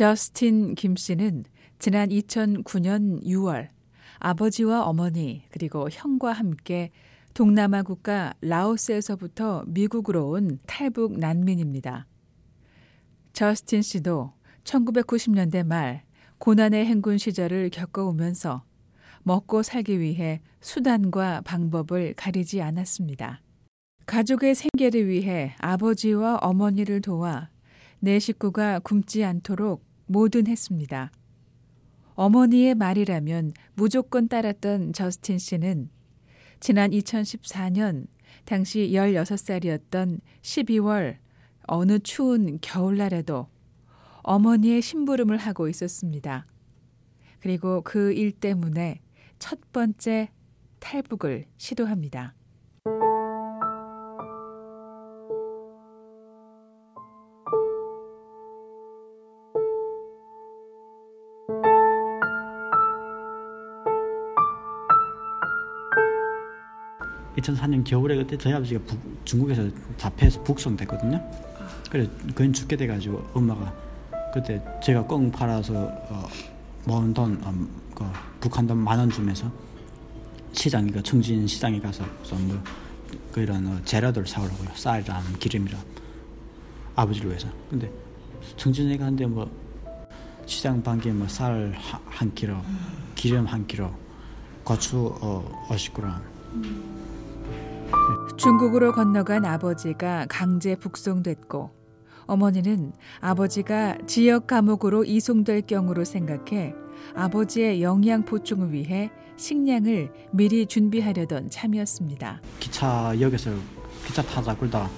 [0.00, 1.44] 저스틴 김 씨는
[1.78, 3.68] 지난 2009년 6월
[4.18, 6.90] 아버지와 어머니 그리고 형과 함께
[7.34, 12.06] 동남아 국가 라오스에서부터 미국으로 온 탈북 난민입니다.
[13.34, 14.32] 저스틴 씨도
[14.64, 16.04] 1990년대 말
[16.38, 18.64] 고난의 행군 시절을 겪어오면서
[19.22, 23.42] 먹고 살기 위해 수단과 방법을 가리지 않았습니다.
[24.06, 27.50] 가족의 생계를 위해 아버지와 어머니를 도와
[27.98, 31.12] 내 식구가 굶지 않도록 뭐든 했습니다.
[32.14, 35.88] 어머니의 말이라면 무조건 따랐던 저스틴 씨는
[36.58, 38.08] 지난 2014년
[38.44, 41.18] 당시 16살이었던 12월
[41.68, 43.46] 어느 추운 겨울날에도
[44.22, 46.46] 어머니의 심부름을 하고 있었습니다.
[47.38, 49.00] 그리고 그 일 때문에
[49.38, 50.30] 첫 번째
[50.80, 52.34] 탈북을 시도합니다.
[67.40, 71.20] 2004년 겨울에 그때 저희 아버지가 북, 중국에서 잡혀서 북송됐거든요.
[71.90, 73.72] 그래서 그건 죽게 돼가지고 엄마가
[74.32, 75.74] 그때 제가 꽁 팔아서
[76.08, 76.28] 어,
[76.84, 77.52] 모은 돈, 어,
[77.94, 78.04] 그
[78.40, 79.50] 북한 돈 만 원 주면서
[80.52, 82.62] 시장, 그 청진 시장에 가서 뭐
[83.32, 84.68] 그런 어, 재료들 사오라고요.
[84.74, 85.80] 쌀이랑 기름이랑
[86.96, 87.48] 아버지를 위해서.
[87.68, 87.90] 근데
[88.56, 89.50] 청진에 갔는데 뭐
[90.46, 91.72] 시장 반기에 뭐 쌀
[92.06, 92.56] 한 킬로,
[93.14, 93.90] 기름 한 킬로,
[94.64, 96.20] 고추 어, 50g.
[98.36, 101.70] 중국으로 건너간 아버지가 강제 북송됐고
[102.26, 106.74] 어머니는 아버지가 지역 감옥으로 이송될 경우로 생각해
[107.14, 112.40] 아버지의 영양 보충을 위해 식량을 미리 준비하려던 참이었습니다.
[112.60, 113.50] 기차역에서
[114.06, 114.88] 기차 타자 그러다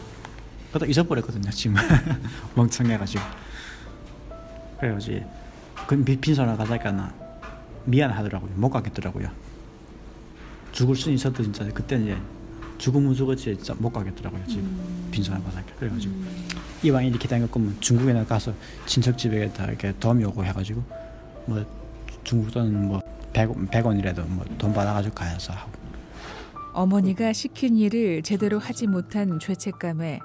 [0.86, 1.50] 잊어버렸거든요.
[1.50, 1.76] 지금
[2.54, 3.22] 멍청해가지고
[4.78, 5.30] 그래가지고
[5.86, 7.12] 그 빈손으로 가자니까
[7.84, 8.52] 미안하더라고요.
[8.56, 9.51] 못 가겠더라고요.
[10.72, 12.16] 죽을 수 있어도 진짜 그때는 이제
[12.78, 14.42] 죽으면 죽었지 진짜 못 가겠더라고요.
[14.48, 15.08] 지금 음.
[15.10, 16.26] 빈손으로 가자니까 그래가지고 음.
[16.82, 18.52] 이왕 이렇게 된 거면 중국에나 가서
[18.86, 20.82] 친척 집에 다 이렇게 도움이 오고 해가지고
[21.46, 21.64] 뭐
[22.24, 23.00] 중국 돈뭐
[23.32, 25.70] 100, 100 원이라도 뭐 돈 받아가지고 가서 하고
[26.72, 30.20] 어머니가 시킨 일을 제대로 하지 못한 죄책감에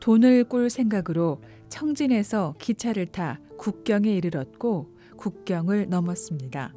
[0.00, 6.72] 돈을 꿀 생각으로 청진에서 기차를 타 국경에 이르렀고 국경을 넘었습니다.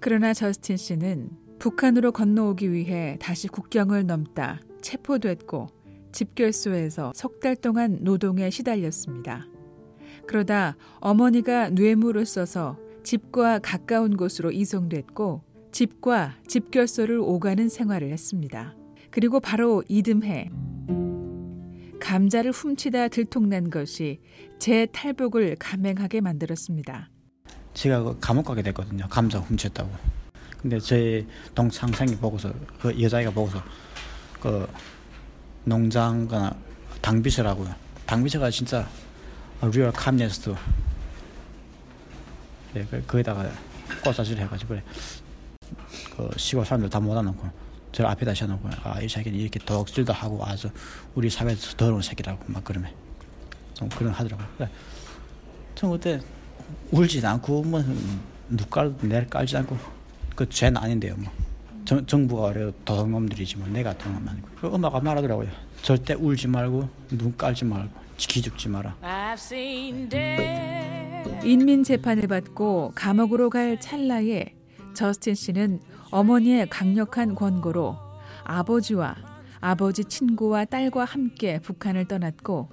[0.00, 5.68] 그러나 저스틴 씨는 북한으로 건너오기 위해 다시 국경을 넘다 체포됐고
[6.12, 9.46] 집결소에서 석 달 동안 노동에 시달렸습니다.
[10.26, 18.74] 그러다 어머니가 뇌물을 써서 집과 가까운 곳으로 이송됐고 집과 집결소를 오가는 생활을 했습니다.
[19.10, 20.50] 그리고 바로 이듬해
[22.00, 24.20] 감자를 훔치다 들통난 것이
[24.58, 27.10] 제 탈북을 감행하게 만들었습니다.
[27.74, 29.06] 제가 그 감옥 가게 됐거든요.
[29.08, 29.90] 감자 훔쳤다고.
[30.66, 33.62] 근데 제 동창생이 보고서 그 여자애가 보고서
[34.40, 34.68] 그
[35.62, 36.52] 농장거나
[37.00, 37.72] 당비서라고요.
[38.04, 38.88] 당비서가 진짜
[39.62, 40.56] real communist.
[42.74, 43.48] 네, 그, 거기다가
[44.02, 44.82] 고자질 해가지고 그래.
[46.16, 47.48] 그 시골 사람들 다 모아놓고
[47.92, 50.68] 저 앞에다 세워놓고 아 이 새끼는 이렇게 도둑질도 하고 아주
[51.14, 52.92] 우리 사회에서 더러운 새끼라고 막 그러면
[53.74, 54.48] 좀 그런 하더라고요.
[54.58, 54.68] 그래.
[55.76, 56.20] 전 그때
[56.90, 57.84] 울지 않고 뭐
[58.48, 59.95] 누가 내를 깔지 않고
[60.36, 61.32] 그 죄는 아닌데요 뭐.
[61.86, 65.48] 정, 정부가 그래도 도둑놈들이지 뭐 내가 도둑놈 아니고 그 엄마가 말하더라고요
[65.82, 68.96] 절대 울지 말고 눈 깔지 말고 기죽지 마라
[71.42, 74.54] 인민 재판을 받고 감옥으로 갈 찰나에
[74.94, 75.80] 저스틴 씨는
[76.10, 77.96] 어머니의 강력한 권고로
[78.44, 79.16] 아버지와
[79.60, 82.70] 아버지 친구와 딸과 함께 북한을 떠났고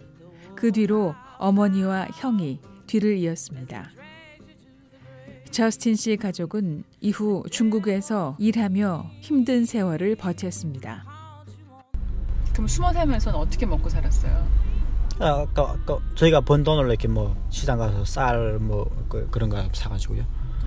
[0.56, 3.90] 그 뒤로 어머니와 형이 뒤를 이었습니다.
[5.54, 11.06] 저스틴 씨 가족은 이후 중국에서 일하며 힘든 세월을 버텼습니다.
[12.54, 14.34] 그럼 숨어 살면서는 어떻게 먹고 살았어요?
[15.20, 20.24] 아, 아까, 아까 저희가 번 돈을 이렇게 뭐 시장 가서 쌀 뭐 그, 런거 사가지고요.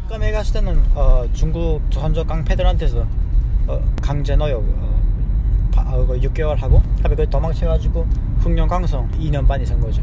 [0.09, 3.05] 까메 갔을 때는 어, 중국 조선족 깡패들한테서
[3.67, 5.03] 어, 강제 노역 어,
[5.73, 8.07] 바, 어, 6개월 하고 그 도망쳐가지고
[8.39, 10.01] 흑룡 강성 2년 반이 산 거죠.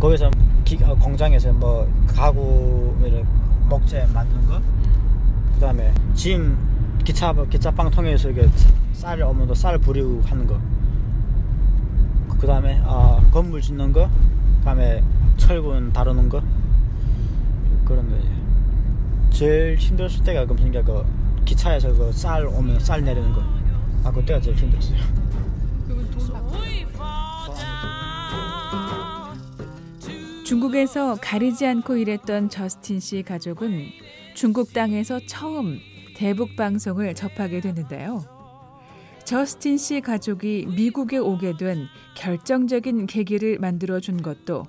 [0.00, 0.30] 거기서
[0.64, 4.60] 기, 어, 공장에서 뭐 가구 이런 목재 만드는 거.
[5.54, 6.56] 그 다음에 짐
[7.04, 8.48] 기차 기차빵 통해서 이게
[8.92, 10.58] 쌀 오면 쌀 부리고 하는 거.
[12.38, 14.08] 그 다음에 아, 건물 짓는 거.
[14.60, 15.02] 그 다음에
[15.36, 16.42] 철근 다루는 거.
[17.84, 18.16] 그런 거.
[19.30, 21.04] 제일 힘들었을 때가 그러니까 그
[21.44, 23.42] 기차에서 그 쌀 오면 쌀 내리는 거.
[24.04, 24.98] 아 그때가 제일 힘들었어요.
[30.46, 33.86] 중국에서 가리지 않고 일했던 저스틴 씨 가족은
[34.34, 35.80] 중국 땅에서 처음
[36.14, 38.24] 대북 방송을 접하게 되는데요.
[39.24, 44.62] 저스틴 씨 가족이 미국에 오게 된 결정적인 계기를 만들어 준 것도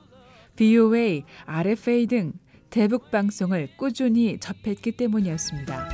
[0.55, 2.33] VOA, RFA 등
[2.71, 5.89] 대북 방송을 꾸준히 접했기 때문이었습니다.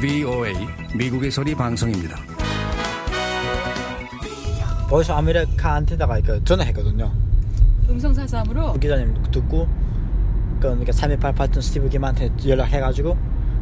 [0.00, 0.54] VOA
[0.96, 2.16] 미국의 소리 방송입니다.
[4.88, 7.25] Voice America한테다가 그 전화했거든요.
[7.88, 13.16] 음성 사서함으로 그 기자님 듣고 그 그러니까 3288던 스티브 김한테 연락해가지고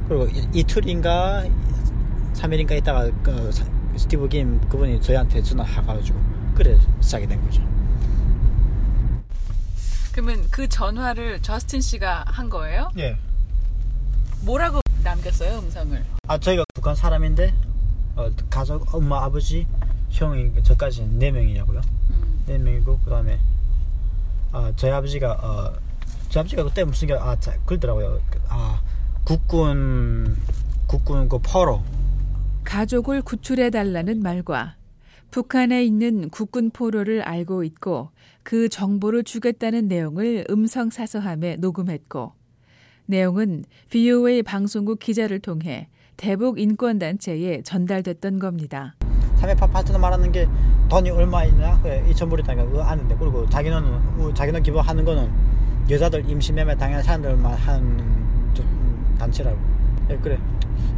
[0.09, 1.45] 그리고 이- 이틀인가
[2.35, 3.65] 3일인가 있다가 그 사-
[3.97, 6.19] 스티브 김 그분이 저희한테 전화해가지고
[6.55, 7.63] 그래 시작이 된 거죠.
[10.13, 12.91] 그러면 그 전화를 저스틴 씨가 한 거예요?
[12.99, 13.17] 예.
[14.43, 16.05] 뭐라고 남겼어요 음성을?
[16.29, 17.53] 아 저희가 북한 사람인데
[18.17, 19.67] 어, 가족 엄마 아버지
[20.11, 21.81] 형이 저까지 네 명이냐고요.
[22.11, 22.43] 음.
[22.47, 23.41] 네 명이고 그다음에
[24.55, 25.73] 아 저희 아버지가 어
[26.29, 27.37] 저희 아버지가 그때 무슨 게아
[27.67, 28.21] 그러더라고요.
[28.49, 28.81] 아
[29.25, 30.37] 국군
[30.87, 31.83] 국군 그 포로
[32.63, 34.77] 가족을 구출해 달라는 말과
[35.33, 38.11] 북한에 있는 국군 포로를 알고 있고
[38.45, 42.33] 그 정보를 주겠다는 내용을 음성 사서함에 녹음했고
[43.07, 48.95] 내용은 VOA 방송국 기자를 통해 대북 인권 단체에 전달됐던 겁니다.
[49.45, 50.49] 300파 파트너 말하는 게
[50.89, 51.79] 돈이 얼마 있냐?
[51.83, 55.31] 그래 2천 불이다니까 그거 아는데 그리고 자기는 어, 자기는 기부하는 거는
[55.91, 59.59] 여자들 임시 매매 당한 사람들만 음, 단체라고.
[60.11, 60.39] 예, 그래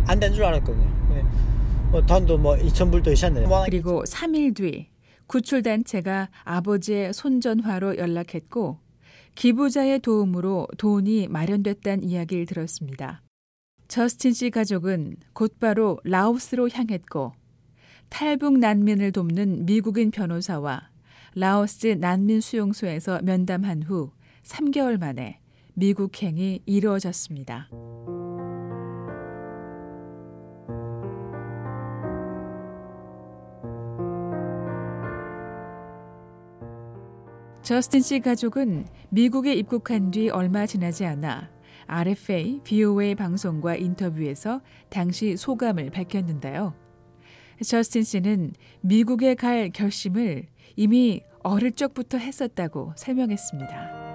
[0.06, 0.88] 안 된 줄 알았거든요.
[1.08, 1.24] 근데
[1.90, 3.46] 뭐 돈도 뭐 2천 불도 있었네.
[3.66, 4.88] 그리고 3일 뒤
[5.26, 8.78] 구출단체가 아버지의 손전화로 연락했고
[9.34, 13.22] 기부자의 도움으로 돈이 마련됐다는 이야기를 들었습니다.
[13.88, 17.32] 저스틴 씨 가족은 곧바로 라오스로 향했고
[18.08, 20.90] 탈북 난민을 돕는 미국인 변호사와
[21.34, 24.10] 라오스 난민 수용소에서 면담한 후
[24.42, 25.40] 3개월 만에
[25.74, 27.68] 미국행이 이루어졌습니다.
[37.62, 41.50] 저스틴 씨 가족은 미국에 입국한 뒤 얼마 지나지 않아
[41.88, 46.85] RFA, BOA 방송과 인터뷰에서 당시 소감을 밝혔는데요.
[47.62, 50.44] 저스틴 씨는 미국에 갈 결심을
[50.76, 54.06] 이미 어릴 적부터 했었다고 설명했습니다.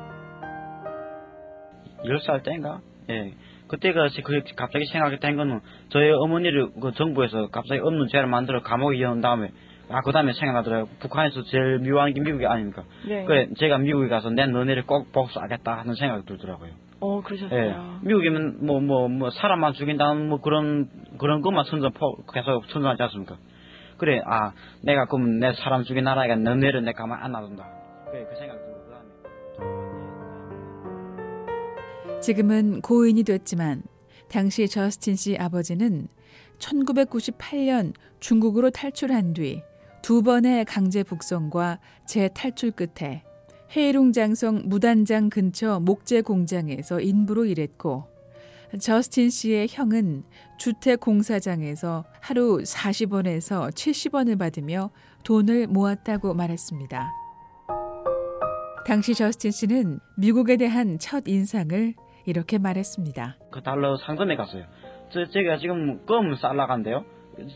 [2.03, 2.81] 10살 때인가?
[3.09, 3.33] 예.
[3.67, 8.97] 그때가 그 갑자기 생각이 된 거는 저희 어머니를 그 정부에서 갑자기 없는 죄를 만들어 감옥에
[8.97, 9.51] 이어놓은 다음에
[9.89, 10.89] 아 그 다음에 생각나더라고요.
[10.99, 12.83] 북한에서 제일 미워하는 게 미국이 아닙니까?
[13.07, 13.25] 네.
[13.25, 16.71] 그래 제가 미국에 가서 내 너네를 꼭 복수하겠다 하는 생각이 들더라고요.
[17.01, 17.23] 어 예.
[17.23, 17.99] 그러셨어요.
[18.03, 23.37] 미국이면 뭐뭐 뭐 사람만 죽인다는 뭐 그런 그런 것만 포 계속 천전하지 않습니까?
[23.97, 24.53] 그래 아
[24.83, 27.67] 내가 그럼 내 사람 죽인 나라가 너네를 내 가만 안 놔둔다.
[28.11, 29.09] 그래 그 생각이 들고 그 다음에
[32.21, 33.83] 지금은 고인이 됐지만
[34.29, 36.07] 당시 저스틴 씨 아버지는
[36.59, 39.61] 1998년 중국으로 탈출한 뒤
[40.01, 43.23] 두 번의 강제 북송과 재탈출 끝에
[43.75, 48.03] 해룡장성 무단장 근처 목재 공장에서 인부로 일했고
[48.77, 50.23] 저스틴 씨의 형은
[50.57, 54.89] 주택 공사장에서 하루 40원에서 70원을 받으며
[55.23, 57.11] 돈을 모았다고 말했습니다.
[58.85, 61.93] 당시 저스틴 씨는 미국에 대한 첫 인상을
[62.25, 63.37] 이렇게 말했습니다.
[63.51, 64.65] 그 달러 상점에 갔어요.
[65.13, 67.05] 저, 제가 지금 껌 쌀라간데요.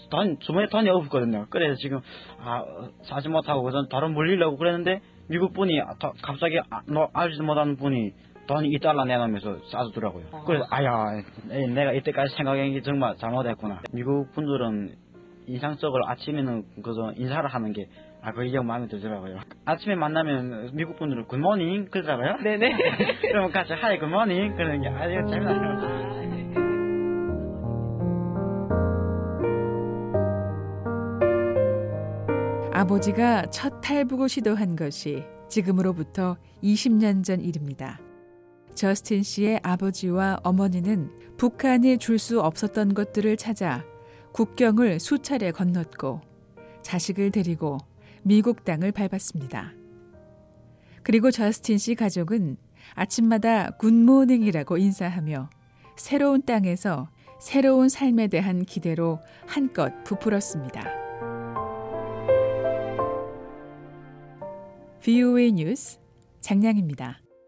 [0.10, 1.48] 돈, 주머니에 돈이 없거든요.
[1.50, 2.00] 그래서 지금,
[2.40, 5.80] 아, 어, 사지 못하고, 그래서 다른 물리려고 그랬는데, 미국 분이
[6.22, 8.12] 갑자기 아, 너 알지도 못하는 분이
[8.48, 10.26] 돈이 2달러 내놓으면서 사주더라고요.
[10.46, 11.22] 그래서, 아야,
[11.74, 13.82] 내가 이때까지 생각한 게 정말 잘못했구나.
[13.92, 14.94] 미국 분들은
[15.48, 17.88] 인상적으로 아침에는 그저 인사를 하는 게,
[18.22, 19.40] 아, 그게 정 마음에 들더라고요.
[19.66, 22.38] 아침에 만나면 미국 분들은 good morning 그러더라고요.
[22.44, 22.78] 네네.
[23.22, 26.05] 그러면 같이 hi good morning 그러는 게 아주 재미나요.
[32.76, 38.02] 아버지가 첫 탈북을 시도한 것이 지금으로부터 20년 전 일입니다.
[38.74, 43.86] 저스틴 씨의 아버지와 어머니는 북한이 줄 수 없었던 것들을 찾아
[44.34, 46.20] 국경을 수차례 건넜고
[46.82, 47.78] 자식을 데리고
[48.24, 49.72] 미국 땅을 밟았습니다.
[51.02, 52.58] 그리고 저스틴 씨 가족은
[52.94, 55.50] 아침마다 굿모닝이라고 인사하며
[55.96, 57.08] 새로운 땅에서
[57.40, 61.05] 새로운 삶에 대한 기대로 한껏 부풀었습니다.
[65.06, 66.00] VOA 뉴스
[66.42, 67.25] 장량입니다.